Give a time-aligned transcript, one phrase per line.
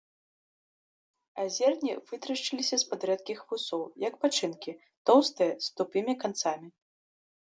[1.41, 4.71] А зерні вытрашчыліся з-пад рэдкіх вусоў, як пачынкі,
[5.09, 6.69] тоўстыя, з тупымі канцамі.